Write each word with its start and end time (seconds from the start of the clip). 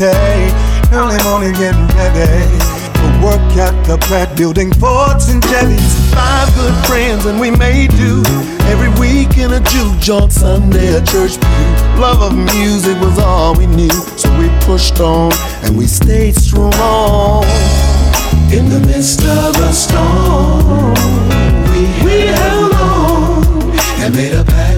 Empty. 0.00 0.94
Early 0.94 1.22
morning 1.24 1.52
getting 1.52 1.86
ready 1.96 2.48
for 2.98 3.10
work 3.24 3.56
at 3.56 3.74
the 3.86 3.98
plant 3.98 4.36
building 4.36 4.72
forts 4.72 5.28
and 5.30 5.42
jetties. 5.42 5.94
Five 6.12 6.52
good 6.54 6.74
friends 6.86 7.26
and 7.26 7.40
we 7.40 7.50
made 7.50 7.90
do. 7.90 8.22
Every 8.72 8.90
week 9.00 9.36
in 9.38 9.52
a 9.52 9.60
juke 9.60 9.98
joint, 10.00 10.32
Sunday 10.32 10.94
a 10.94 11.04
church 11.04 11.38
pew. 11.40 12.00
Love 12.00 12.22
of 12.22 12.34
music 12.34 12.98
was 13.00 13.18
all 13.18 13.54
we 13.54 13.66
knew, 13.66 13.90
so 14.16 14.28
we 14.38 14.48
pushed 14.60 15.00
on 15.00 15.32
and 15.64 15.76
we 15.76 15.86
stayed 15.86 16.34
strong. 16.34 17.44
In 18.52 18.68
the 18.68 18.80
midst 18.86 19.22
of 19.22 19.54
a 19.56 19.72
storm, 19.72 20.94
we, 21.70 21.82
we 22.04 22.26
held 22.26 22.74
on 22.74 23.44
and 24.02 24.14
made 24.14 24.32
a 24.32 24.44
pact 24.44 24.69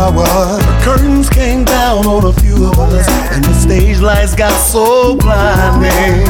I 0.00 0.08
was. 0.08 0.58
The 0.64 0.80
curtains 0.82 1.28
came 1.28 1.62
down 1.62 2.06
on 2.06 2.24
a 2.24 2.32
few 2.40 2.56
of 2.56 2.78
us, 2.78 3.06
and 3.32 3.44
the 3.44 3.52
stage 3.52 4.00
lights 4.00 4.34
got 4.34 4.56
so 4.56 5.14
blinding. 5.14 6.24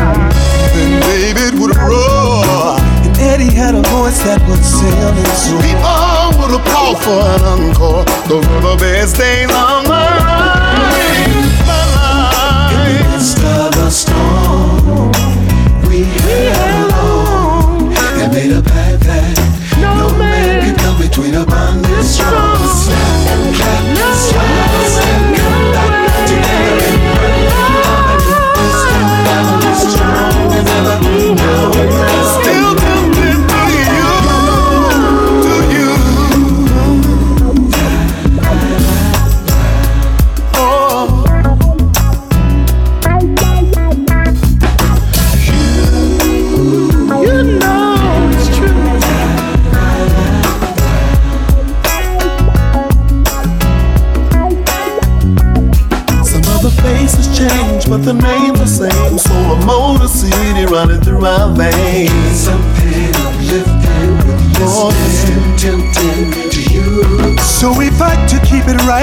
Then 0.75 1.00
David 1.06 1.54
would 1.60 1.76
roar, 1.78 2.75
and 3.06 3.14
Eddie 3.19 3.54
had 3.54 3.76
a 3.76 3.82
voice 3.94 4.19
that 4.26 4.42
would 4.48 4.64
sing 4.64 4.91
and 4.91 5.34
so 5.38 5.54
we 5.62 5.70
all 5.86 6.34
would 6.34 6.58
applaud 6.58 6.98
for 6.98 7.22
an 7.31 7.42
encore. 7.47 8.04
The 8.26 8.42
riverbed 8.42 9.06
stays 9.08 9.50
on 9.54 9.87
my 9.87 10.19
mind. 10.19 11.31
In 12.75 12.91
the 12.91 13.06
midst 13.06 13.38
of 13.38 13.70
the 13.78 13.88
storm, 13.88 15.14
we 15.87 16.10
held 16.26 16.91
on 16.91 17.94
and 18.19 18.32
made 18.34 18.50
a 18.50 18.62
pact 18.62 19.06
that 19.06 19.38
no 19.78 20.10
man 20.19 20.66
could 20.66 20.78
come 20.82 20.98
between 20.98 21.34
a 21.37 21.47
bond 21.47 21.87
and 21.87 22.04
strong. 22.04 22.40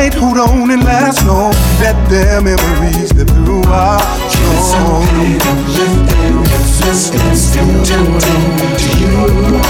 Right, 0.10 0.20
hold 0.20 0.38
on 0.38 0.72
and 0.72 0.84
last 0.84 1.26
long. 1.26 1.54
Let 1.80 2.10
their 2.10 2.42
memories 2.42 3.14
live 3.14 3.30
through 3.30 3.64
our 3.66 4.00
songs. 4.30 4.70
Something 4.72 5.36
uplifting 5.42 6.40
with 6.40 6.86
listening, 6.86 7.84
tempting 7.84 8.48
to 8.78 9.62
you. 9.62 9.67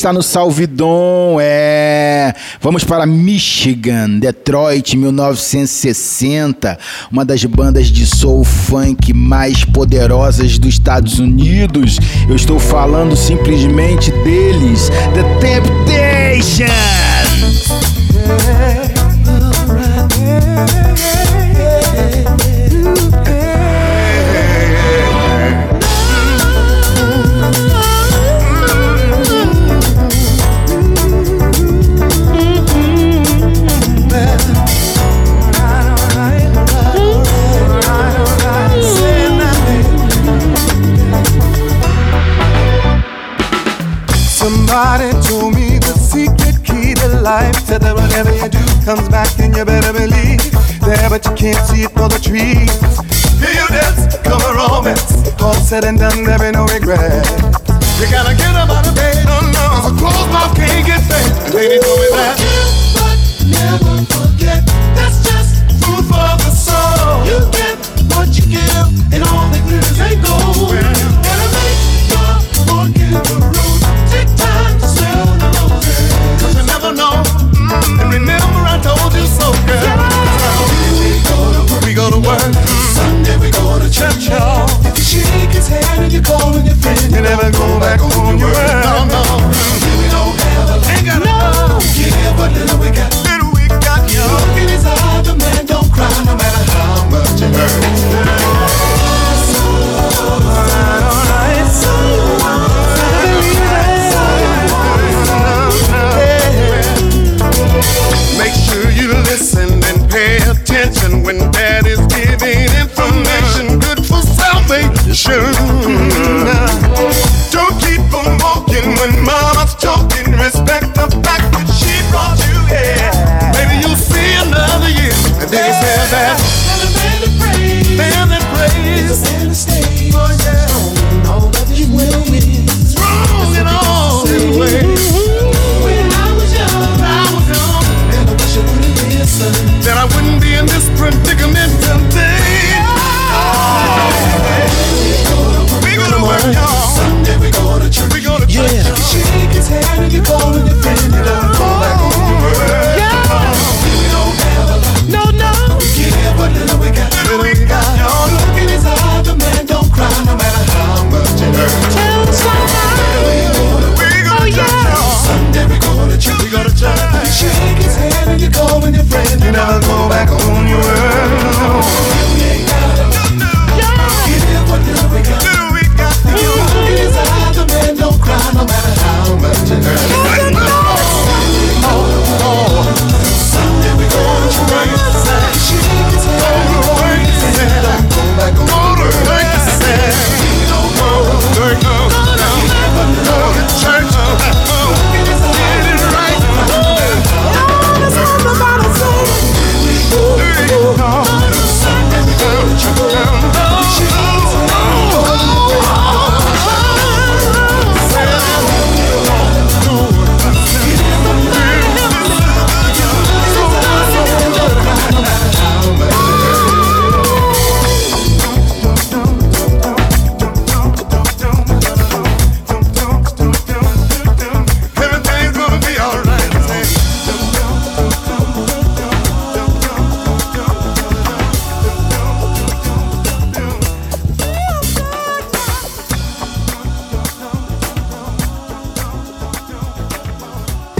está 0.00 0.14
no 0.14 0.22
Salvidon, 0.22 1.36
é. 1.42 2.32
Vamos 2.58 2.84
para 2.84 3.04
Michigan, 3.04 4.18
Detroit, 4.18 4.96
1960, 4.96 6.78
uma 7.12 7.22
das 7.22 7.44
bandas 7.44 7.88
de 7.88 8.06
soul 8.06 8.42
funk 8.42 9.12
mais 9.12 9.62
poderosas 9.62 10.58
dos 10.58 10.70
Estados 10.70 11.18
Unidos. 11.18 11.98
Eu 12.26 12.34
estou 12.34 12.58
falando 12.58 13.14
simplesmente 13.14 14.10
deles, 14.10 14.90
The 15.12 15.22
Temp 15.38 15.66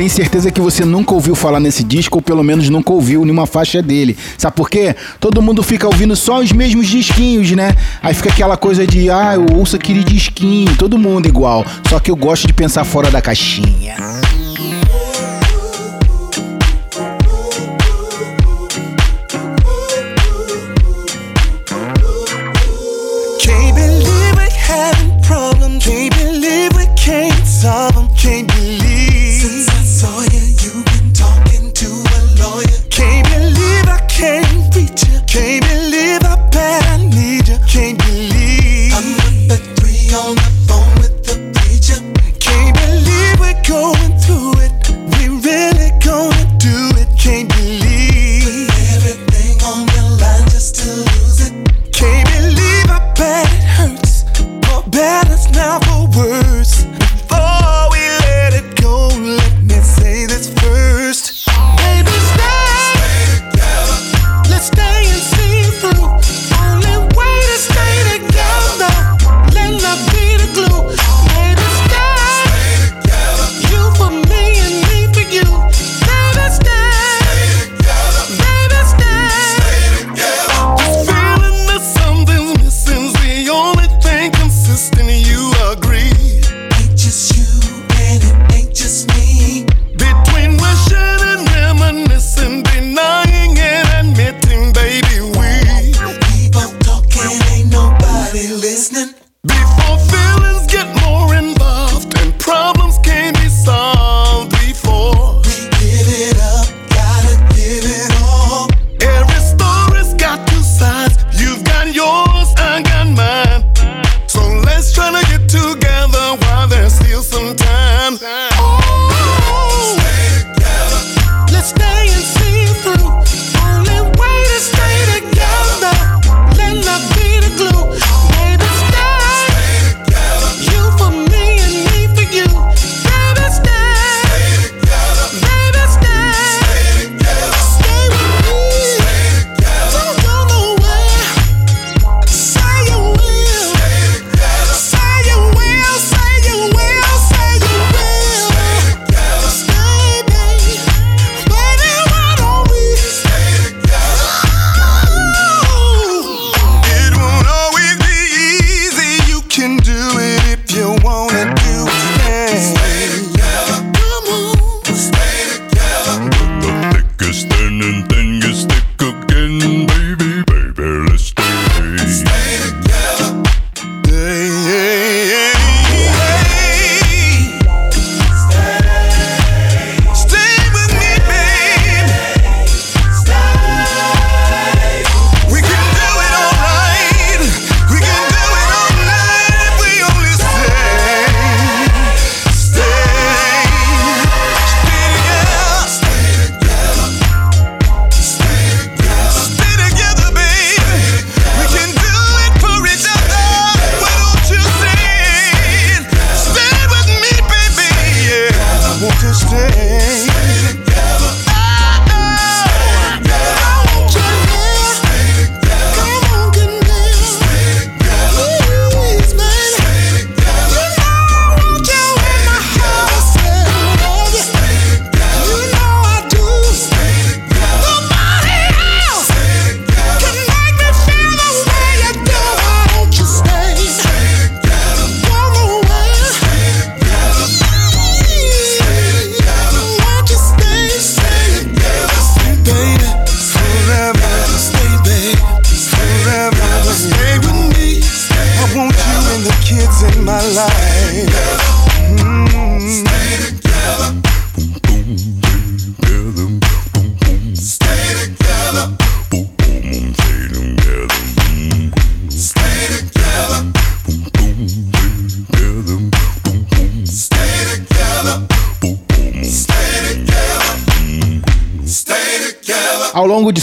Tem 0.00 0.08
certeza 0.08 0.50
que 0.50 0.62
você 0.62 0.82
nunca 0.82 1.12
ouviu 1.12 1.34
falar 1.34 1.60
nesse 1.60 1.84
disco, 1.84 2.16
ou 2.16 2.22
pelo 2.22 2.42
menos 2.42 2.70
nunca 2.70 2.90
ouviu 2.90 3.22
nenhuma 3.22 3.44
faixa 3.44 3.82
dele. 3.82 4.16
Sabe 4.38 4.56
por 4.56 4.70
quê? 4.70 4.96
Todo 5.20 5.42
mundo 5.42 5.62
fica 5.62 5.86
ouvindo 5.86 6.16
só 6.16 6.38
os 6.38 6.52
mesmos 6.52 6.86
disquinhos, 6.86 7.50
né? 7.50 7.76
Aí 8.02 8.14
fica 8.14 8.30
aquela 8.30 8.56
coisa 8.56 8.86
de, 8.86 9.10
ah, 9.10 9.34
eu 9.34 9.44
ouço 9.54 9.76
aquele 9.76 10.02
disquinho, 10.02 10.74
todo 10.78 10.96
mundo 10.96 11.28
igual. 11.28 11.66
Só 11.86 12.00
que 12.00 12.10
eu 12.10 12.16
gosto 12.16 12.46
de 12.46 12.54
pensar 12.54 12.82
fora 12.84 13.10
da 13.10 13.20
caixinha. 13.20 13.96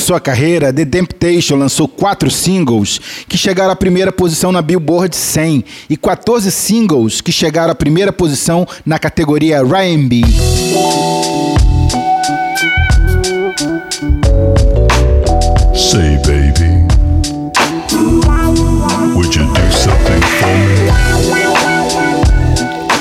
sua 0.08 0.22
carreira, 0.22 0.72
The 0.72 0.86
Temptation 0.86 1.58
lançou 1.58 1.86
quatro 1.86 2.32
singles 2.32 2.98
que 3.28 3.38
chegaram 3.38 3.72
à 3.72 3.76
primeira 3.76 4.10
posição 4.10 4.54
na 4.54 4.62
Billboard 4.62 5.14
100 5.14 5.66
e 5.90 5.98
14 5.98 6.50
singles 6.50 7.20
que 7.20 7.30
chegaram 7.30 7.74
à 7.74 7.76
primeira 7.76 8.14
posição 8.14 8.66
na 8.86 8.98
categoria 8.98 9.58
R&B. 9.58 10.22
Say 15.76 16.16
baby, 16.26 16.88
would 19.14 19.36
you 19.36 19.46
do 19.46 19.72
something 19.74 20.22
for 20.40 20.48
me? 20.56 20.88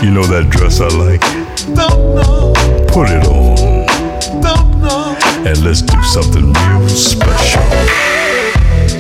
You 0.03 0.11
know 0.11 0.27
that 0.27 0.49
dress 0.51 0.81
I 0.81 0.89
like? 0.89 1.25
Put 2.93 3.11
it 3.11 3.25
on. 3.29 3.56
and 5.57 5.65
let's 5.65 5.83
do 5.83 6.03
something 6.03 6.53
real 6.53 6.89
special. 6.89 7.63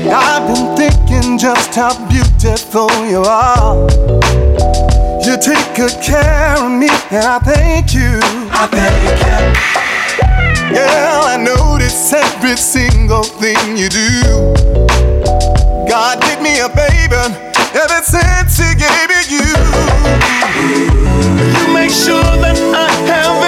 I've 0.08 0.46
been 0.46 0.76
thinking 0.76 1.38
just 1.38 1.74
how 1.74 1.94
beautiful 2.08 2.88
you 3.06 3.22
are. 3.22 3.88
You 5.24 5.36
take 5.38 5.74
good 5.74 5.96
care 6.02 6.56
of 6.58 6.70
me, 6.70 6.88
and 7.10 7.24
I 7.24 7.38
thank 7.40 7.94
you. 7.94 8.20
I 8.52 8.66
thank 8.70 8.96
you. 9.02 10.76
Yeah, 10.76 11.20
I 11.24 11.36
notice 11.36 12.12
every 12.12 12.56
single 12.56 13.24
thing 13.24 13.76
you 13.76 13.88
do. 13.88 14.54
God 15.88 16.20
gave 16.22 16.40
me 16.40 16.60
a 16.60 16.68
favor 16.68 17.26
ever 17.74 18.02
since 18.02 18.58
He 18.58 18.74
gave 18.74 19.08
me 19.08 19.20
you. 19.34 19.48
You 21.58 21.74
make 21.74 21.90
sure 21.90 22.22
that 22.22 22.56
I 22.74 22.90
have. 23.06 23.45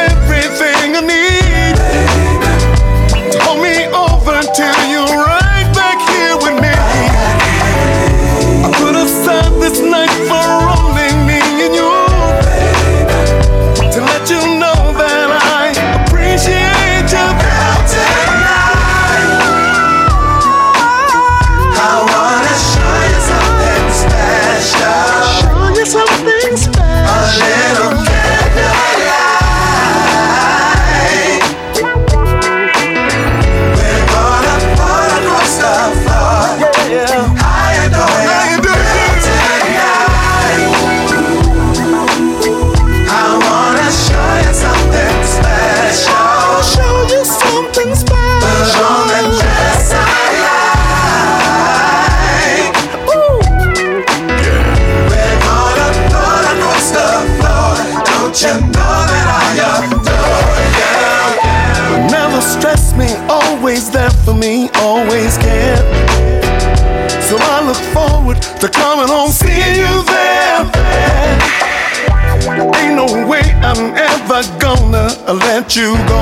you 75.78 75.94
go 76.08 76.17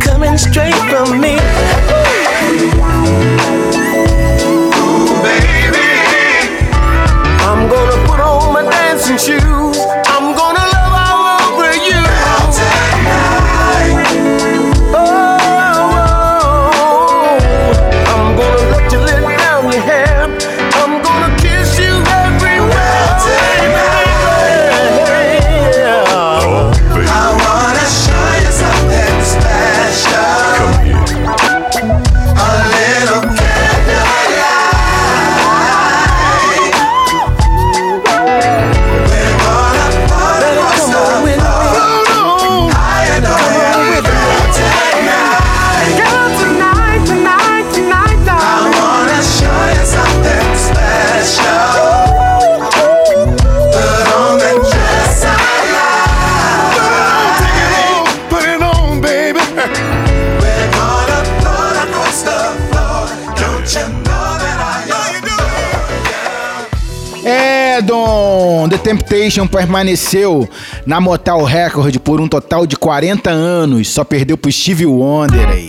coming 0.00 0.38
straight 0.38 0.74
from 0.88 1.20
me. 1.20 2.01
The 68.72 68.78
Temptation 68.78 69.46
permaneceu 69.46 70.48
na 70.86 70.98
Motel 70.98 71.44
Record 71.44 71.98
por 71.98 72.22
um 72.22 72.26
total 72.26 72.66
de 72.66 72.74
40 72.74 73.28
anos, 73.28 73.90
só 73.90 74.02
perdeu 74.02 74.38
pro 74.38 74.50
Steve 74.50 74.86
Wonder 74.86 75.46
aí. 75.46 75.68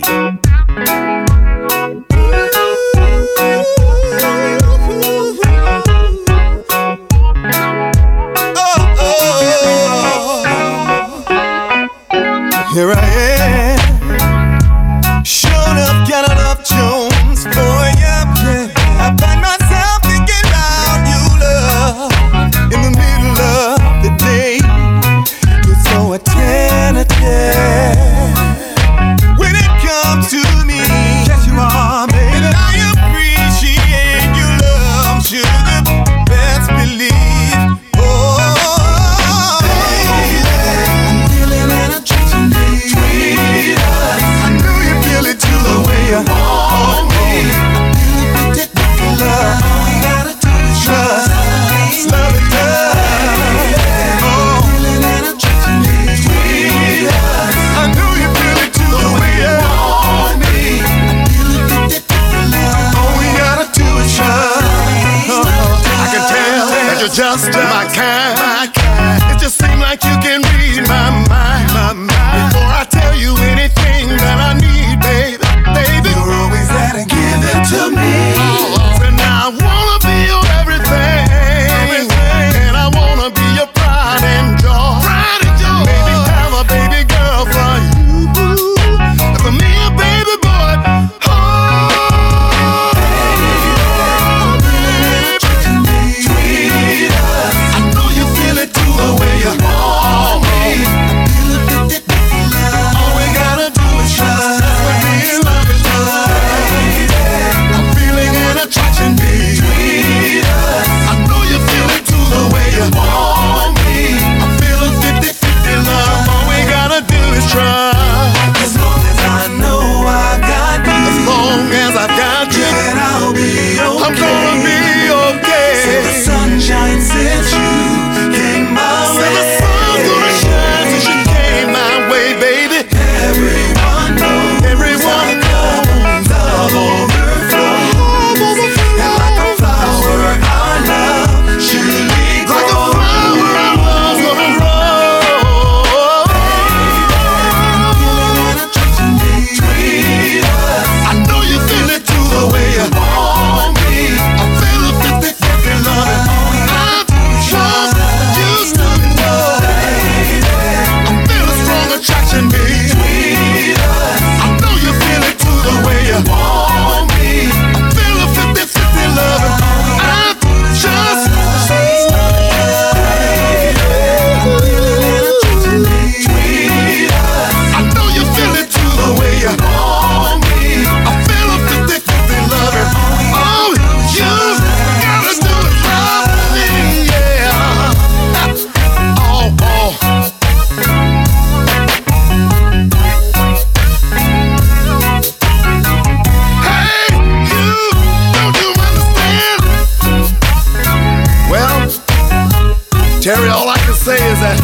is 204.34 204.40
that? 204.44 204.58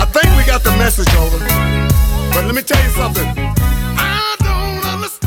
I 0.00 0.06
think 0.06 0.28
we 0.36 0.44
got 0.44 0.62
the 0.64 0.74
message 0.76 1.12
over. 1.16 1.38
But 2.34 2.44
let 2.46 2.54
me 2.54 2.62
tell 2.62 2.82
you 2.82 2.90
something. 2.90 3.28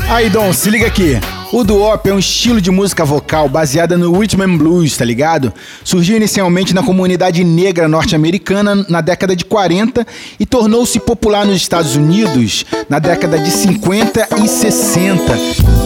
Aí, 0.08 0.30
Dom, 0.30 0.52
se 0.52 0.70
liga 0.70 0.86
aqui. 0.86 1.18
O 1.52 1.64
duop 1.64 2.08
é 2.08 2.12
um 2.14 2.18
estilo 2.18 2.60
de 2.60 2.70
música 2.70 3.04
vocal 3.04 3.48
baseada 3.48 3.96
no 3.96 4.12
rhythm 4.16 4.42
and 4.42 4.56
blues, 4.56 4.96
tá 4.96 5.04
ligado? 5.04 5.52
Surgiu 5.82 6.16
inicialmente 6.16 6.74
na 6.74 6.82
comunidade 6.82 7.42
negra 7.42 7.88
norte-americana 7.88 8.86
na 8.88 9.00
década 9.00 9.34
de 9.34 9.44
40 9.44 10.06
e 10.38 10.46
tornou-se 10.46 11.00
popular 11.00 11.44
nos 11.44 11.56
Estados 11.56 11.96
Unidos 11.96 12.64
na 12.88 12.98
década 12.98 13.38
de 13.38 13.50
50 13.50 14.28
e 14.44 14.48
60. 14.48 15.85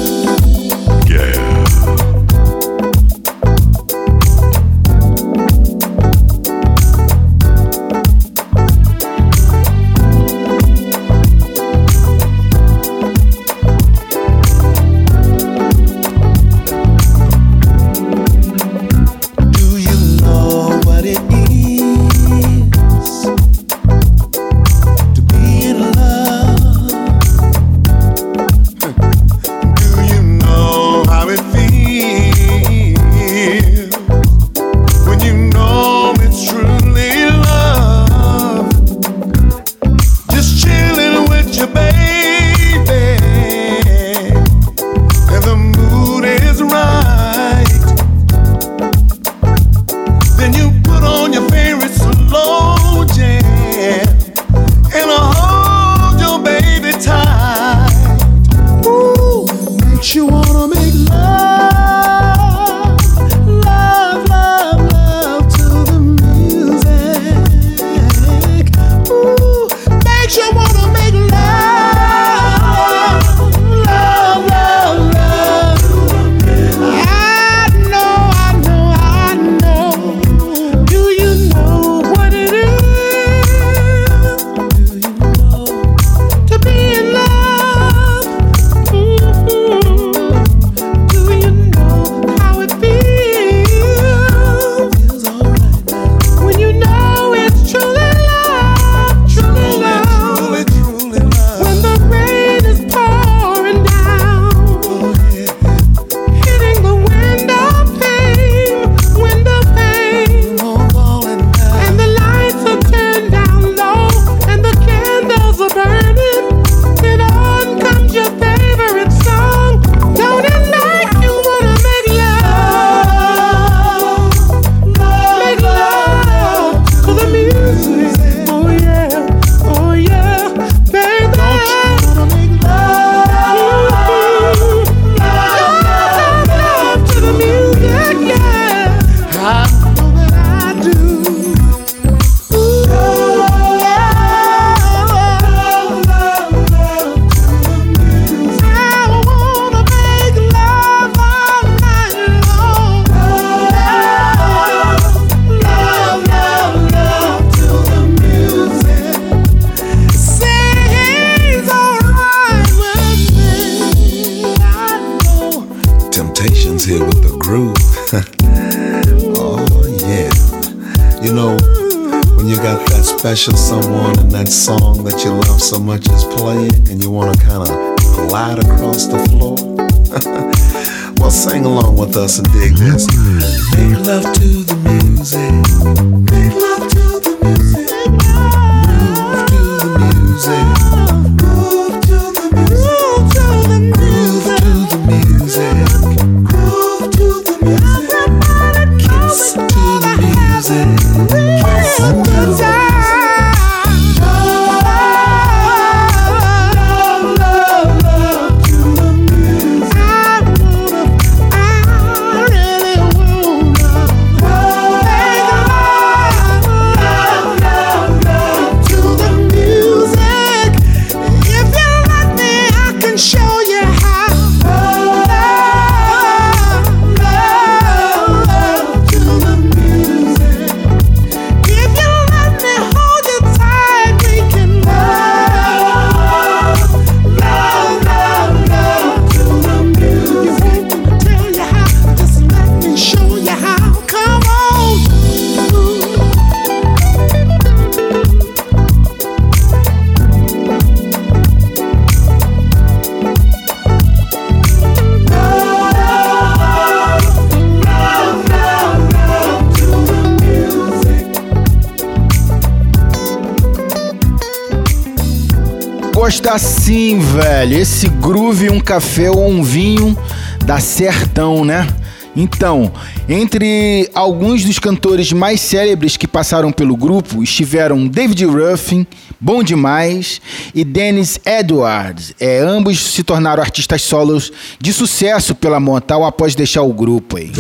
Sim, 266.91 267.21
velho. 267.21 267.79
Esse 267.79 268.09
groove, 268.09 268.69
um 268.69 268.81
café 268.81 269.31
ou 269.31 269.49
um 269.49 269.63
vinho 269.63 270.19
dá 270.67 270.81
certão, 270.81 271.65
né? 271.65 271.87
Então, 272.35 272.91
entre 273.29 274.11
alguns 274.13 274.65
dos 274.65 274.81
cantores 274.81 275.33
mais 275.33 275.61
célebres 275.61 276.17
que 276.17 276.27
passaram 276.27 276.73
pelo 276.73 276.97
grupo 276.97 277.45
estiveram 277.45 278.09
David 278.09 278.45
Ruffin, 278.45 279.07
Bom 279.41 279.63
Demais 279.63 280.41
e 280.75 280.83
Dennis 280.83 281.39
Edwards. 281.47 282.35
É, 282.41 282.59
ambos 282.59 282.99
se 282.99 283.23
tornaram 283.23 283.63
artistas 283.63 284.03
solos 284.03 284.53
de 284.81 284.93
sucesso 284.93 285.55
pela 285.55 285.79
Montal 285.79 286.25
após 286.25 286.57
deixar 286.57 286.83
o 286.83 286.93
grupo 286.93 287.37
aí. 287.37 287.53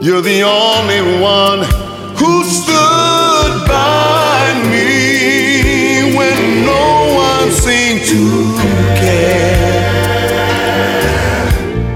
You're 0.00 0.22
the 0.22 0.42
only 0.42 1.00
one 1.20 1.58
who 2.16 2.44
stood 2.44 3.66
by 3.66 4.54
me 4.70 6.14
when 6.16 6.64
no 6.64 7.14
one 7.16 7.50
seemed 7.50 8.06
to 8.06 8.54
care. 8.94 9.88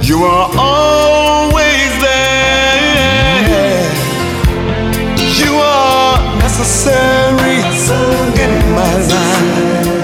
You 0.03 0.25
are 0.25 0.51
always 0.59 1.91
there. 2.01 3.93
You 5.39 5.55
are 5.59 6.19
necessary 6.41 7.59
in 8.45 8.53
my 8.75 8.95
life. 9.15 10.03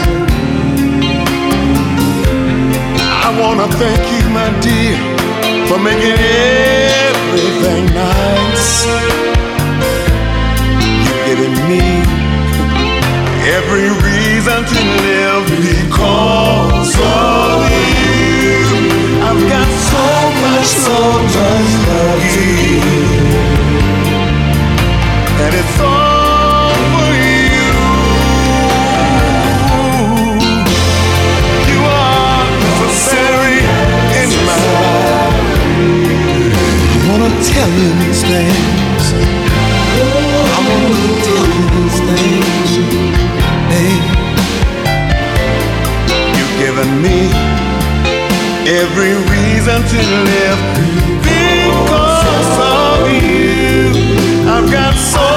I 3.27 3.37
wanna 3.41 3.67
thank 3.83 4.03
you, 4.13 4.29
my 4.31 4.49
dear, 4.61 4.97
for 5.67 5.79
making 5.81 6.13
everything 6.13 6.78
every 13.71 13.91
reason 13.91 14.65
to 14.65 14.81
live 15.05 15.45
because 15.61 16.95
of 16.97 17.69
you. 17.69 18.65
I've 19.29 19.43
got 19.47 19.69
so 19.93 20.05
much, 20.41 20.69
so 20.87 20.99
much 21.37 21.71
love 21.87 22.23
to 22.33 22.45
give, 22.57 23.29
and 25.43 25.53
it's 25.61 25.79
all 25.81 26.73
for 26.95 27.13
you. 27.29 27.69
You 31.69 31.81
are 31.85 32.45
necessary 32.65 33.59
in 34.21 34.29
my 34.49 34.59
life. 34.73 35.37
I 36.95 37.11
wanna 37.11 37.31
tell 37.53 37.71
you 37.81 37.91
these 38.01 38.23
things. 38.33 39.05
I 40.01 40.61
wanna 40.69 41.23
tell 41.23 41.48
every 48.69 49.15
reason 49.33 49.81
to 49.81 49.97
live 50.29 50.61
because 51.25 52.51
of 52.61 53.09
you. 53.25 53.89
I've 54.47 54.71
got 54.71 54.95
so 54.95 55.28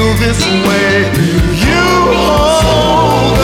feel 0.00 0.14
this 0.14 0.40
way. 0.66 1.12
You 1.64 1.84
hold 2.64 3.39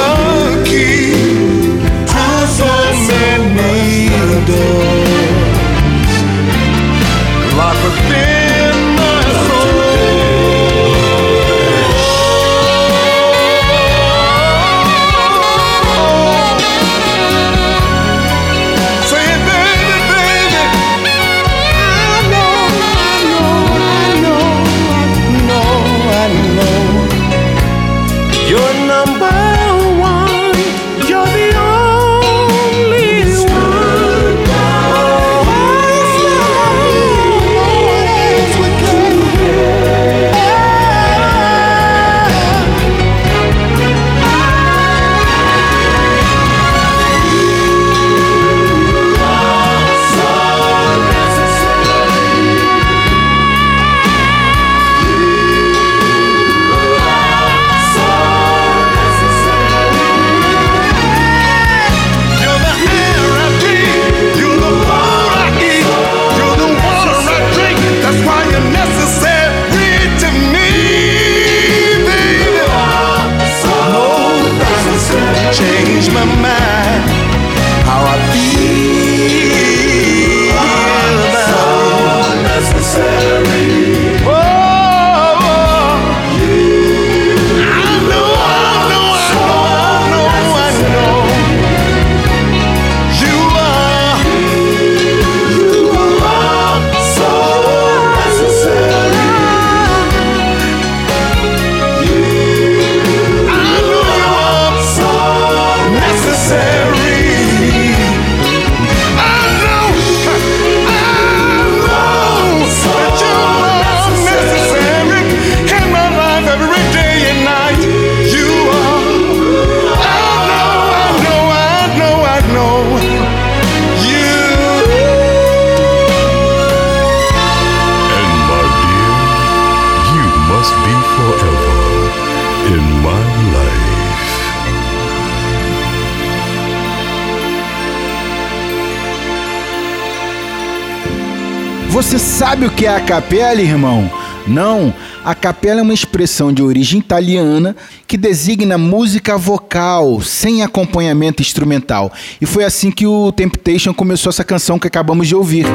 sabe 142.49 142.65
o 142.65 142.71
que 142.71 142.87
é 142.87 142.95
a 142.95 143.01
capela, 143.01 143.61
irmão? 143.61 144.09
Não, 144.47 144.95
a 145.25 145.35
capela 145.35 145.81
é 145.81 145.83
uma 145.83 145.93
expressão 145.93 146.53
de 146.53 146.63
origem 146.63 147.01
italiana 147.01 147.75
que 148.07 148.17
designa 148.17 148.79
música 148.79 149.37
vocal 149.37 150.21
sem 150.23 150.63
acompanhamento 150.63 151.43
instrumental. 151.43 152.13
E 152.41 152.47
foi 152.47 152.63
assim 152.63 152.93
que 152.93 153.05
o 153.05 153.33
Temptation 153.33 153.93
começou 153.93 154.31
essa 154.31 154.45
canção 154.45 154.79
que 154.79 154.87
acabamos 154.87 155.27
de 155.27 155.35
ouvir. 155.35 155.67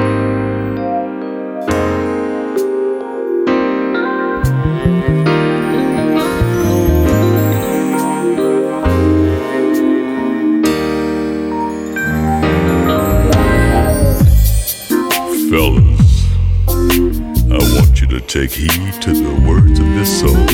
Take 18.31 18.53
heed 18.53 18.93
to 19.01 19.11
the 19.11 19.33
words 19.45 19.77
of 19.77 19.85
this 19.87 20.21
song. 20.21 20.47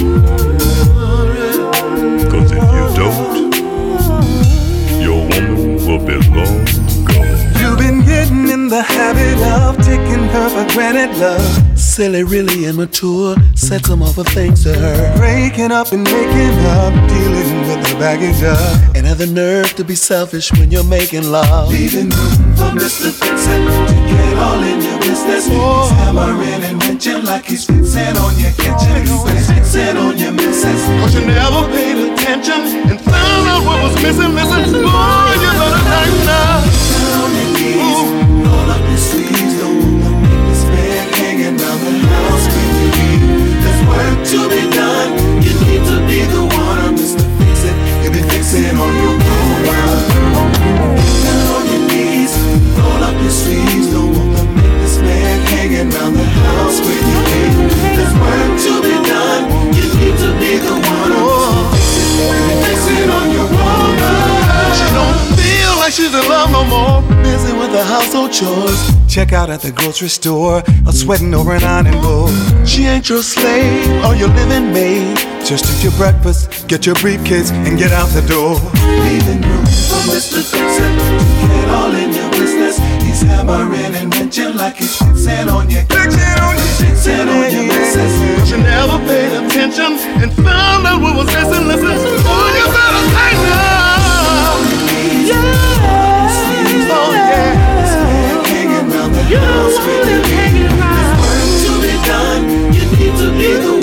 Cause 2.27 2.51
if 2.51 2.63
you 2.73 2.85
don't, 2.97 3.53
your 4.99 5.21
woman 5.21 5.75
will 5.85 6.03
be 6.03 6.15
long 6.33 6.65
gone. 7.05 7.37
You've 7.61 7.77
been 7.77 8.03
getting 8.03 8.49
in 8.49 8.67
the 8.69 8.81
habit 8.81 9.37
of 9.61 9.77
taking 9.85 10.25
her 10.33 10.49
for 10.49 10.73
granted, 10.73 11.15
love. 11.19 11.77
Silly, 11.77 12.23
really 12.23 12.65
immature. 12.65 13.35
Said 13.53 13.85
some 13.85 14.01
other 14.01 14.23
things 14.23 14.63
to 14.63 14.73
her. 14.73 15.15
Breaking 15.17 15.71
up 15.71 15.91
and 15.91 16.03
making 16.03 16.57
up, 16.65 16.93
dealing 17.07 17.59
with 17.67 17.87
the 17.87 17.95
baggage 17.99 18.41
of. 18.41 18.95
And 18.95 19.05
have 19.05 19.19
the 19.19 19.27
nerve 19.27 19.75
to 19.75 19.83
be 19.83 19.93
selfish 19.93 20.51
when 20.53 20.71
you're 20.71 20.83
making 20.83 21.29
love. 21.29 21.69
Leaving 21.69 22.09
room 22.09 22.55
for 22.55 22.71
Mr. 22.73 23.11
Fixin' 23.11 23.65
to 23.65 23.93
get 24.09 24.37
all 24.39 24.63
in 24.63 24.81
your 24.81 24.96
business. 25.23 25.47
He's 25.47 25.91
hammering 25.97 26.63
and 26.63 26.83
wrenching 26.83 27.23
like 27.25 27.45
he's 27.45 27.65
fixing 27.65 28.17
on 28.17 28.37
your 28.37 28.51
kitchen. 28.51 29.05
He's 29.05 29.47
fixing 29.49 29.97
on 29.97 30.17
your 30.17 30.31
missus. 30.31 30.81
Cause 30.99 31.15
you 31.15 31.25
never 31.25 31.63
paid 31.73 31.97
attention 32.11 32.61
and 32.89 32.99
found 33.01 33.47
out 33.47 33.63
what 33.65 33.77
was 33.83 33.95
missing, 34.03 34.33
missing. 34.33 34.73
Boy, 34.73 35.33
you 35.41 35.51
better 35.57 35.83
tighten 35.89 36.29
up. 36.29 36.61
Down 36.65 37.23
on 37.23 37.31
your 37.39 37.49
knees, 37.55 37.99
roll 38.45 38.69
up 38.75 38.83
your 38.89 38.97
sleeves. 38.97 39.53
Don't 39.59 39.77
wanna 40.01 40.11
make 40.21 40.43
this 40.49 40.63
man 40.69 41.05
hanging 41.17 41.55
around 41.57 41.81
the 41.85 41.93
house 42.13 42.45
when 42.53 42.69
you 42.77 42.87
leave. 42.97 43.21
There's 43.63 43.81
work 43.89 44.17
to 44.31 44.39
be 44.53 44.63
done. 44.75 45.09
You 45.45 45.53
need 45.65 45.76
Check 69.17 69.33
out 69.33 69.49
at 69.49 69.61
the 69.61 69.71
grocery 69.71 70.09
store, 70.09 70.61
or 70.85 70.91
sweating 70.91 71.33
over 71.33 71.55
an 71.55 71.63
ironing 71.63 71.99
board. 72.03 72.29
She 72.69 72.85
ain't 72.85 73.09
your 73.09 73.23
slave 73.23 73.89
or 74.05 74.13
your 74.13 74.29
living 74.29 74.71
maid. 74.71 75.17
Just 75.43 75.65
eat 75.65 75.81
your 75.81 75.97
breakfast, 75.97 76.67
get 76.67 76.85
your 76.85 76.93
briefcase, 77.01 77.49
and 77.49 77.79
get 77.79 77.91
out 77.91 78.09
the 78.09 78.21
door. 78.29 78.61
Leaving 79.09 79.41
room 79.41 79.65
for 79.89 80.05
Mr. 80.13 80.45
Fixin 80.45 80.93
to 81.01 81.47
get 81.49 81.67
all 81.67 81.89
in 81.95 82.13
your 82.13 82.29
business. 82.29 82.77
He's 83.01 83.21
hammering 83.25 83.95
and 83.97 84.13
wrenching 84.13 84.53
like 84.55 84.75
he's 84.77 84.95
fixing 84.95 85.49
on 85.49 85.67
your 85.67 85.81
fixing 85.89 86.37
on 86.37 86.53
your 86.53 86.73
fixing 86.77 87.27
on 87.27 87.49
your 87.49 87.65
business. 87.73 88.13
But 88.37 88.45
you 88.53 88.57
never 88.61 89.01
paid 89.09 89.33
attention 89.33 89.97
and 90.21 90.31
found 90.45 90.85
out 90.85 91.01
what 91.01 91.17
was 91.17 91.25
missing. 91.25 91.65
Listen, 91.65 91.89
oh, 92.21 92.53
you 92.53 92.69
better 92.69 93.01
say 93.17 93.33
no. 93.49 95.33
Yeah. 95.33 95.66
You 99.29 99.35
don't 99.35 99.73
wanna 99.75 100.27
hanging 100.27 100.67
around. 100.67 100.95
There's 100.95 101.19
work 101.19 101.49
to 101.63 101.71
be 101.83 101.93
done. 102.07 102.73
You 102.73 102.83
need 102.97 103.13
to 103.19 103.27
be 103.37 103.49
the 103.61 103.76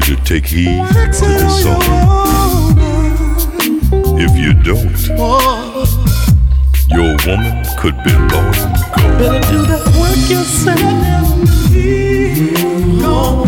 to 0.00 0.16
take 0.24 0.46
heed 0.46 0.86
to 0.88 1.24
this 1.24 1.62
song. 1.62 1.82
If 4.20 4.36
you 4.36 4.52
don't, 4.54 4.98
your 6.88 7.16
woman 7.26 7.64
could 7.76 7.96
be 8.04 8.12
long 8.12 8.28
gone. 8.28 8.52
Better 9.18 9.52
do 9.52 9.66
that 9.66 9.84
work 9.98 10.30
yourself. 10.30 11.08
Remember 12.98 13.47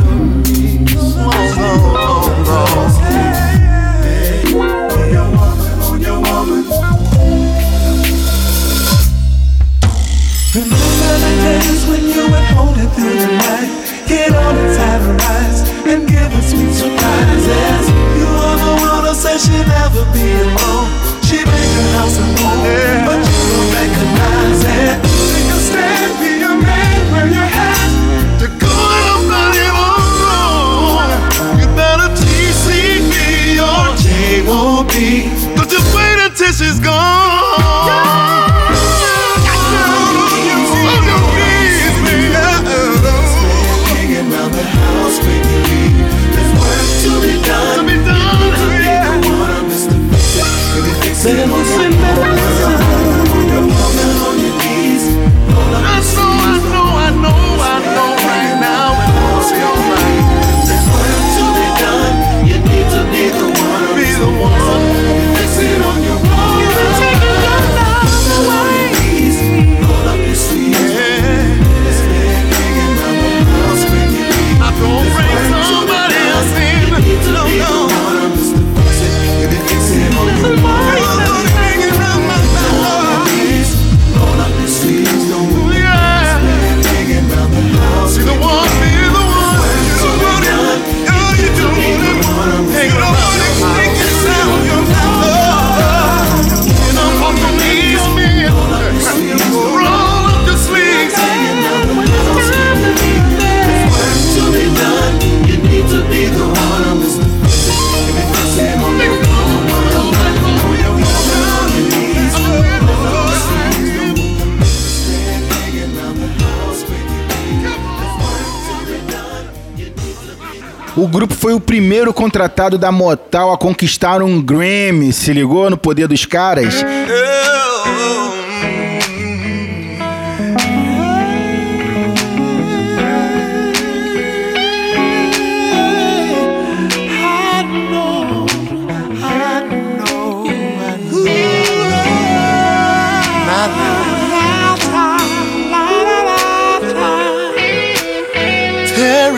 contratado 122.31 122.78
da 122.78 122.93
Motal 122.93 123.53
a 123.53 123.59
conquistar 123.59 124.22
um 124.22 124.41
Grammy. 124.41 125.12
Se 125.12 125.33
ligou 125.33 125.68
no 125.68 125.76
poder 125.76 126.07
dos 126.07 126.24
caras? 126.24 126.74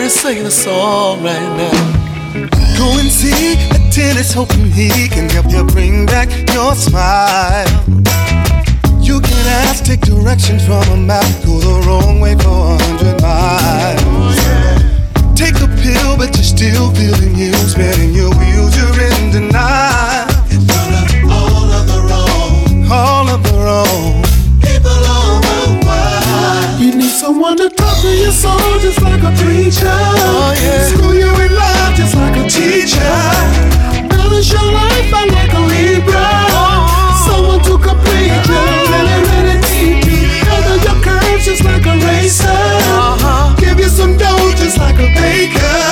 Singing 0.09 0.45
a 0.45 0.51
song 0.51 1.21
right 1.23 1.57
now. 1.57 1.92
And 4.05 4.19
see 4.19 4.37
hoping 4.37 4.69
he 4.69 5.07
can 5.07 5.29
help 5.29 5.49
you 5.49 5.63
bring 5.63 6.05
back 6.05 6.27
your 6.53 6.75
smile. 6.75 7.67
You 8.99 9.21
can 9.21 9.45
ask, 9.63 9.85
take 9.85 10.01
directions 10.01 10.65
from 10.65 10.83
a 10.91 10.97
map, 10.97 11.23
go 11.45 11.59
the 11.59 11.87
wrong 11.87 12.19
way 12.19 12.35
for 12.35 12.49
a 12.49 12.77
hundred 12.83 13.21
miles. 13.21 14.37
Take 15.39 15.55
a 15.63 15.67
pill, 15.81 16.17
but 16.17 16.35
you're 16.35 16.43
still 16.43 16.91
feeling 16.91 17.35
you, 17.35 17.53
spinning 17.53 18.13
your 18.13 18.29
wheels, 18.35 18.75
you're 18.75 18.99
in 19.07 19.31
denial. 19.31 20.27
In 20.51 20.61
front 20.67 20.93
of 20.99 21.31
all 21.31 21.71
of 21.71 21.87
the 21.87 21.99
wrong, 22.07 22.91
all 22.91 23.27
of 23.29 23.41
the 23.43 23.55
wrong 23.55 24.23
people 24.59 24.99
all 25.15 25.39
the 25.39 25.79
world. 25.87 26.81
You 26.81 26.95
need 26.95 27.15
someone 27.23 27.55
to 27.57 27.69
talk 27.69 28.01
to 28.01 28.11
your 28.15 28.31
soul, 28.31 28.79
just 28.79 29.01
like 29.01 29.23
a 29.23 29.31
preacher. 29.41 29.87
Oh 29.87 30.53
yeah. 30.61 30.87
School 30.91 31.13
you 31.13 31.31
in 31.39 31.55
love, 31.55 31.95
just 31.95 32.15
like 32.15 32.35
a 32.35 32.49
teacher. 32.49 33.92
Your 35.13 35.27
like 35.31 35.53
a 35.53 35.59
Libra. 35.59 36.25
Someone 37.25 37.61
to 37.61 37.77
complete 37.77 38.33
you, 38.49 38.61
really, 38.89 39.19
really 39.29 39.57
deep. 39.69 40.41
Handle 40.49 40.79
your 40.81 40.97
curves 41.03 41.45
just 41.45 41.63
like 41.63 41.85
a 41.85 41.95
racer. 42.07 42.47
Uh-huh. 42.49 43.55
Give 43.57 43.77
you 43.79 43.89
some 43.89 44.17
dough 44.17 44.53
just 44.57 44.79
like 44.79 44.95
a 44.95 45.07
baker. 45.13 45.85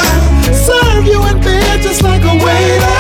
Serve 0.53 1.05
you 1.05 1.21
in 1.27 1.39
bed 1.39 1.81
just 1.81 2.01
like 2.01 2.23
a 2.23 2.33
waiter. 2.43 2.90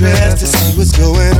Psychiatrist 0.00 0.38
to 0.38 0.46
see 0.46 0.78
what's 0.78 0.96
going 0.96 1.34
on 1.34 1.39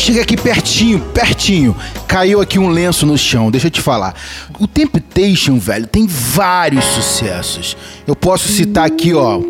chega 0.00 0.22
aqui 0.22 0.36
pertinho, 0.36 0.98
pertinho. 1.12 1.76
Caiu 2.08 2.40
aqui 2.40 2.58
um 2.58 2.68
lenço 2.68 3.04
no 3.04 3.18
chão, 3.18 3.50
deixa 3.50 3.66
eu 3.66 3.70
te 3.70 3.80
falar. 3.80 4.14
O 4.58 4.66
Temptation, 4.66 5.58
velho, 5.58 5.86
tem 5.86 6.06
vários 6.06 6.84
sucessos. 6.86 7.76
Eu 8.06 8.16
posso 8.16 8.48
citar 8.48 8.86
aqui, 8.86 9.14
ó, 9.14 9.40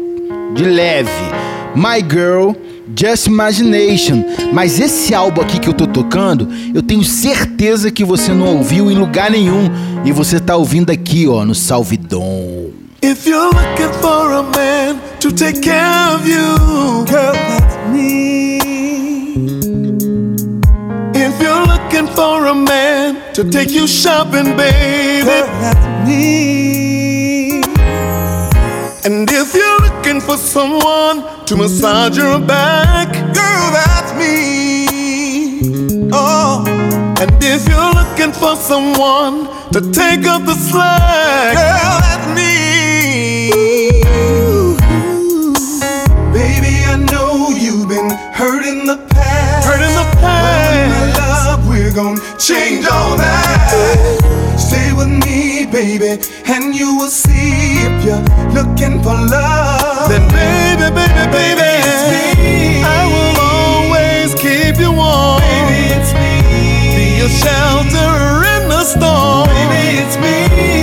de 0.55 0.65
leve. 0.65 1.11
My 1.75 2.01
Girl, 2.01 2.53
Just 2.99 3.27
Imagination. 3.27 4.25
Mas 4.53 4.81
esse 4.81 5.15
álbum 5.15 5.41
aqui 5.41 5.61
que 5.61 5.69
eu 5.69 5.75
tô 5.75 5.87
tocando, 5.87 6.49
eu 6.75 6.83
tenho 6.83 7.05
certeza 7.05 7.91
que 7.91 8.05
você 8.05 8.33
não 8.33 8.57
ouviu 8.57 8.91
em 8.91 8.97
lugar 8.97 9.31
nenhum. 9.31 9.71
E 10.05 10.11
você 10.11 10.41
tá 10.41 10.57
ouvindo 10.57 10.91
aqui, 10.91 11.29
ó, 11.29 11.45
no 11.45 11.55
Salve 11.55 11.97
Dom. 11.97 12.71
If 13.03 13.25
you're 13.25 13.47
looking 13.47 13.93
for 14.01 14.33
a 14.33 14.43
man 14.43 14.99
to 15.21 15.33
take 15.33 15.61
care 15.61 16.15
of 16.15 16.29
you, 16.29 17.05
girl, 17.07 17.33
that's 17.33 17.77
me. 17.93 18.50
Looking 22.01 22.17
for 22.17 22.47
a 22.47 22.55
man 22.55 23.35
to 23.35 23.45
take 23.51 23.71
you 23.71 23.87
shopping, 23.87 24.57
baby, 24.57 25.25
girl, 25.25 25.47
that's 25.61 26.09
me. 26.09 27.61
And 29.05 29.29
if 29.31 29.55
you're 29.55 29.81
looking 29.81 30.21
for 30.21 30.37
someone 30.37 31.45
to 31.47 31.57
massage 31.57 32.17
your 32.17 32.39
back, 32.39 33.13
girl, 33.35 33.71
that's 33.73 34.13
me. 34.15 36.11
Oh, 36.13 36.65
and 37.21 37.31
if 37.43 37.69
you're 37.69 37.93
looking 37.93 38.33
for 38.33 38.57
someone 38.57 39.49
to 39.73 39.81
take 39.93 40.27
up 40.27 40.45
the 40.45 40.55
slack, 40.55 41.55
girl, 41.55 42.01
that's 42.07 42.27
me. 42.35 44.01
Ooh. 44.07 44.77
Baby, 46.33 46.75
I 46.87 46.97
know 47.13 47.51
you've 47.51 47.89
been 47.89 48.11
hurt 48.33 48.65
in 48.65 48.87
the 48.87 48.97
past. 49.11 49.67
Hurt 49.67 49.83
in 49.83 49.95
the 49.95 50.21
past. 50.21 50.60
Well, 51.93 52.05
my 52.05 52.15
love, 52.15 52.21
we're 52.21 52.25
gonna 52.25 52.39
change 52.39 52.87
all 52.87 53.17
that. 53.17 54.57
Stay 54.59 54.93
with 54.93 55.09
me, 55.09 55.67
baby, 55.67 56.23
and 56.47 56.75
you 56.75 56.97
will 56.97 57.09
see 57.09 57.83
if 57.83 58.05
you're 58.05 58.23
looking 58.53 59.03
for 59.03 59.15
love. 59.15 60.09
Then, 60.09 60.29
baby, 60.29 60.95
baby, 60.95 61.31
baby, 61.31 61.71
it's 61.83 62.39
me. 62.39 62.83
I 62.83 63.07
will 63.07 63.41
always 63.41 64.35
keep 64.35 64.79
you 64.79 64.93
warm. 64.93 65.41
Baby, 65.41 65.95
it's 65.95 66.13
me. 66.15 66.97
Be 66.97 67.19
your 67.19 67.29
shelter 67.29 68.45
in 68.57 68.69
the 68.69 68.85
storm. 68.85 69.49
Baby, 69.49 69.99
it's 69.99 70.17
me. 70.19 70.80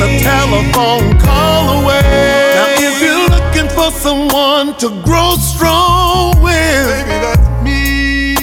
Just 0.00 0.22
a 0.22 0.24
telephone 0.24 1.18
call 1.18 1.82
away. 1.82 2.02
Now, 2.54 2.68
if 2.78 3.02
you're 3.02 3.28
looking 3.28 3.68
for 3.74 3.90
someone 3.90 4.76
to 4.78 4.88
grow 5.02 5.36
strong 5.36 6.40
with, 6.42 6.86
baby, 6.88 7.20
that's 7.20 7.64
me. 7.64 8.34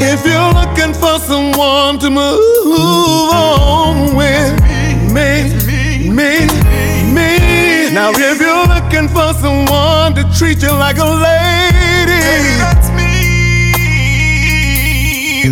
If 0.00 0.24
you're 0.24 0.52
looking 0.52 0.94
for 0.94 1.18
someone 1.18 1.98
to 1.98 2.10
move 2.10 3.32
on 3.32 4.16
with, 4.16 4.60
me, 5.12 5.50
me, 6.08 6.46
me. 7.12 7.90
Now, 7.92 8.12
if 8.14 8.40
you're 8.40 8.66
looking 8.66 9.08
for 9.08 9.34
someone 9.34 10.14
to 10.14 10.24
treat 10.38 10.62
you 10.62 10.72
like 10.72 10.98
a 10.98 11.04
lady, 11.04 12.22
that's 12.58 12.89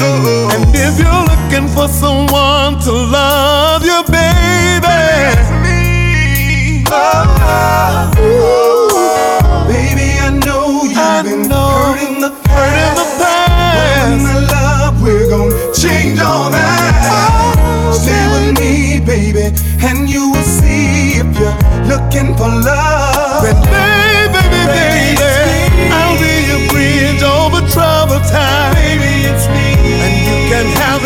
Oh. 0.00 0.50
And 0.54 0.64
if 0.74 0.98
you're 0.98 1.24
looking 1.30 1.68
for 1.74 1.88
someone 1.88 2.78
to 2.82 2.92
love 2.92 3.82
you, 3.84 4.02
baby, 4.04 4.80
that's 4.80 5.50
me. 5.64 6.84
Oh. 8.20 9.66
Baby, 9.68 10.08
I 10.20 10.30
know 10.44 10.84
you've 10.84 10.96
I 10.98 11.22
been 11.22 11.48
know. 11.48 11.68
hurt 11.68 12.02
in 12.08 12.20
the 12.20 12.30
past. 12.44 12.48
Hurt 12.48 12.94
the 12.96 13.06
past. 13.22 14.24
Love, 14.52 15.02
we're 15.02 15.28
gonna 15.28 15.72
change 15.74 16.20
all 16.20 16.50
that. 16.50 17.04
Oh, 17.10 17.92
Stay 17.92 18.24
with 18.32 18.58
me, 18.60 19.00
baby, 19.04 19.52
and 19.86 20.08
you 20.08 20.30
will 20.32 20.42
see 20.42 21.18
if 21.20 21.26
you're 21.38 21.58
looking 21.86 22.34
for 22.36 22.48
love. 22.48 22.97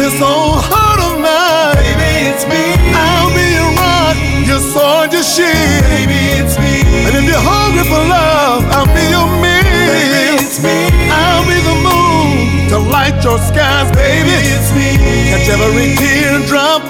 This 0.03 0.19
old 0.21 0.59
heart 0.59 0.99
of 0.99 1.15
mine. 1.23 1.79
Baby, 1.79 2.35
it's 2.35 2.43
me. 2.51 2.75
I'll 2.91 3.31
be 3.39 3.47
your 3.55 3.71
rock, 3.79 4.19
your 4.51 4.59
sword, 4.59 5.15
your 5.15 5.23
shield. 5.23 5.55
Baby, 5.95 6.43
it's 6.43 6.59
me. 6.59 6.83
And 7.07 7.15
if 7.15 7.23
you're 7.23 7.39
hungry 7.39 7.87
for 7.87 8.03
love, 8.11 8.67
I'll 8.75 8.91
be 8.91 9.05
your 9.15 9.31
meal. 9.39 9.63
Baby, 9.63 10.43
it's 10.43 10.59
me. 10.59 10.91
I'll 11.07 11.47
be 11.47 11.55
the 11.55 11.79
moon 11.87 12.67
to 12.75 12.79
light 12.83 13.23
your 13.23 13.39
skies, 13.39 13.95
baby. 13.95 14.27
Baby, 14.27 14.51
it's 14.59 14.71
me. 14.75 14.91
Catch 15.31 15.55
every 15.55 15.95
teardrop 15.95 16.83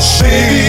your 0.00 0.59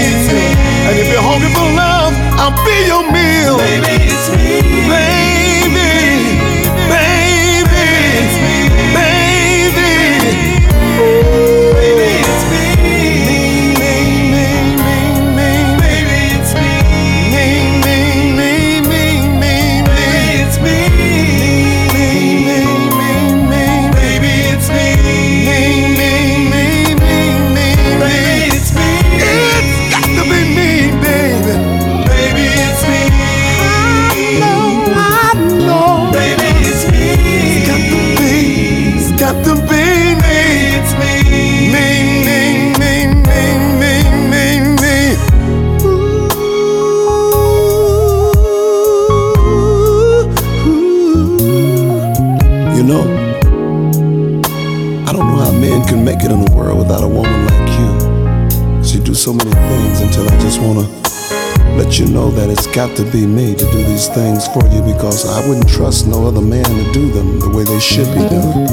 it's 62.51 62.67
got 62.67 62.95
to 62.97 63.03
be 63.05 63.25
me 63.25 63.55
to 63.55 63.65
do 63.71 63.83
these 63.85 64.09
things 64.09 64.45
for 64.47 64.67
you 64.67 64.81
because 64.81 65.25
I 65.25 65.47
wouldn't 65.47 65.69
trust 65.69 66.05
no 66.05 66.27
other 66.27 66.41
man 66.41 66.65
to 66.65 66.91
do 66.91 67.09
them 67.09 67.39
the 67.39 67.49
way 67.49 67.63
they 67.63 67.79
should 67.79 68.07
be 68.13 68.19
done. 68.27 68.67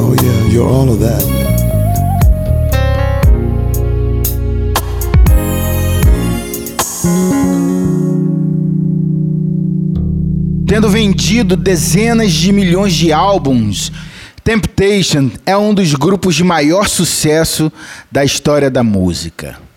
Oh, 0.00 0.14
yeah, 0.22 0.46
you're 0.46 0.68
all 0.68 0.88
of 0.88 1.00
that. 1.00 1.24
Tendo 10.66 10.88
vendido 10.88 11.56
dezenas 11.56 12.32
de 12.32 12.52
milhões 12.52 12.94
de 12.94 13.12
álbuns, 13.12 13.90
Temptation 14.44 15.30
é 15.44 15.54
um 15.56 15.74
dos 15.74 15.92
grupos 15.94 16.34
de 16.34 16.42
maior 16.42 16.88
sucesso 16.88 17.70
da 18.10 18.24
história 18.24 18.70
da 18.70 18.82
música. 18.82 19.67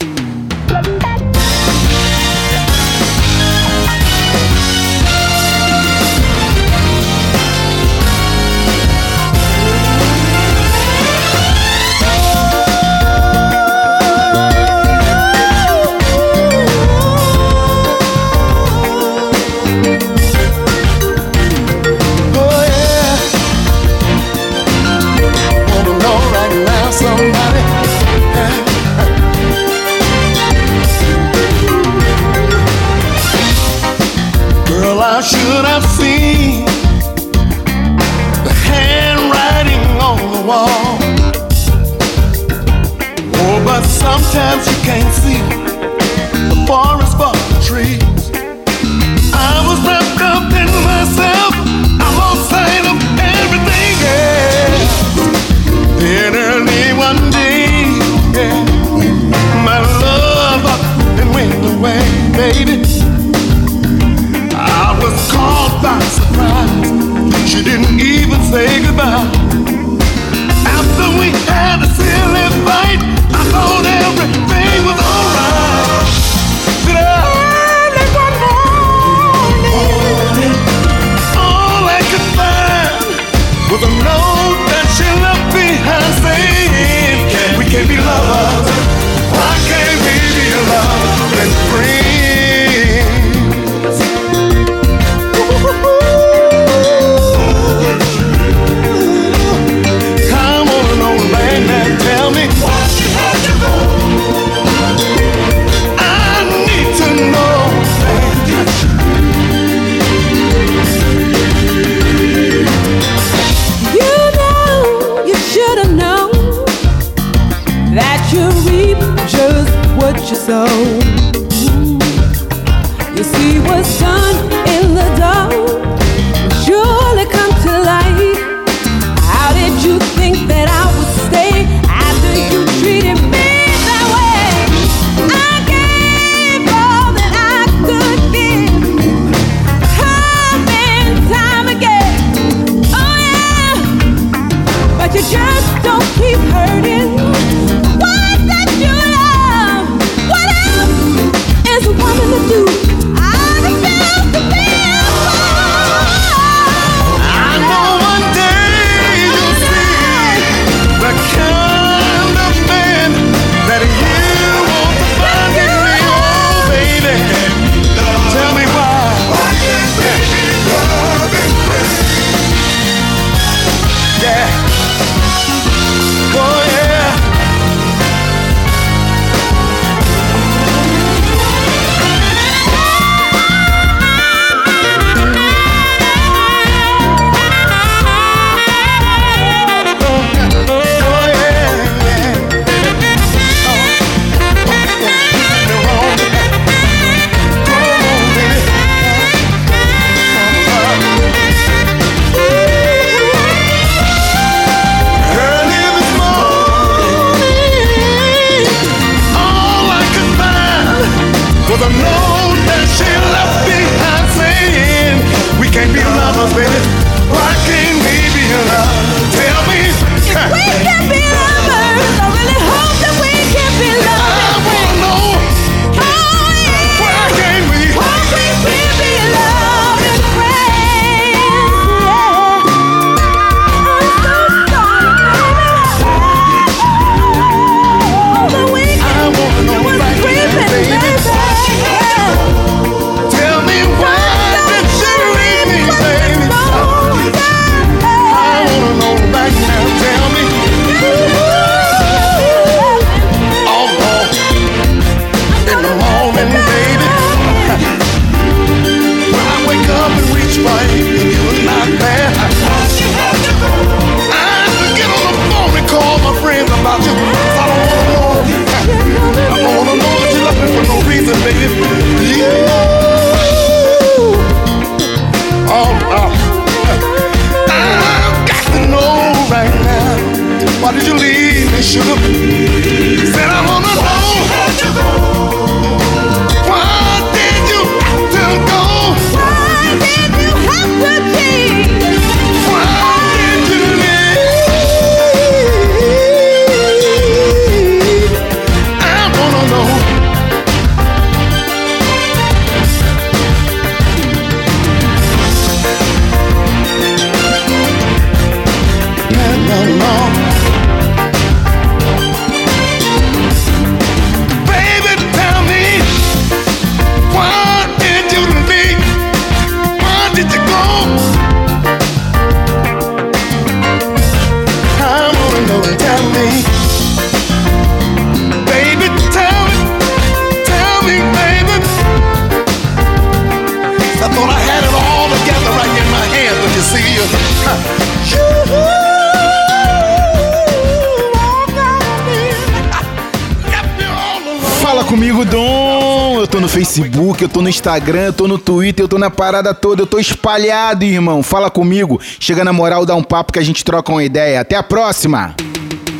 Tô 347.51 347.61
no 347.61 347.69
Instagram, 347.69 348.27
eu 348.27 348.33
tô 348.33 348.47
no 348.47 348.57
Twitter, 348.57 349.03
eu 349.03 349.09
tô 349.09 349.17
na 349.17 349.29
parada 349.29 349.73
toda, 349.73 350.01
eu 350.01 350.07
tô 350.07 350.17
espalhado, 350.17 351.03
irmão. 351.03 351.43
Fala 351.43 351.69
comigo, 351.69 352.19
chega 352.39 352.63
na 352.63 352.73
moral, 352.73 353.05
dá 353.05 353.15
um 353.15 353.23
papo 353.23 353.53
que 353.53 353.59
a 353.59 353.63
gente 353.63 353.83
troca 353.83 354.11
uma 354.11 354.23
ideia. 354.23 354.61
Até 354.61 354.75
a 354.75 354.83
próxima! 354.83 355.55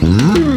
Hum. 0.04 0.51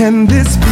For 0.00 0.69